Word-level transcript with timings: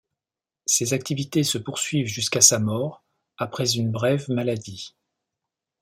Ses 0.65 0.93
activités 0.93 1.43
se 1.43 1.59
poursuivent 1.59 2.07
jusqu'à 2.07 2.41
sa 2.41 2.57
mort, 2.57 3.03
après 3.37 3.75
une 3.77 3.91
brève 3.91 4.27
maladie. 4.31 4.95